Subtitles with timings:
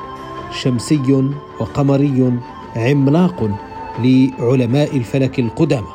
[0.53, 2.33] شمسي وقمري
[2.77, 3.66] عملاق.
[3.99, 5.87] لعلماء الفلك القدامى.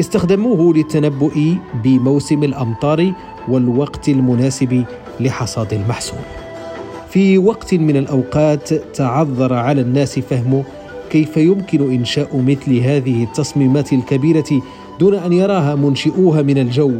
[0.00, 1.54] استخدموه للتنبؤ
[1.84, 3.12] بموسم الأمطار
[3.48, 4.84] والوقت المناسب
[5.20, 6.18] لحصاد المحصول.
[7.10, 10.64] في وقت من الأوقات تعذر على الناس فهم
[11.10, 14.62] كيف يمكن إنشاء مثل هذه التصميمات الكبيرة
[15.00, 16.92] دون أن يراها منشئوها من الجو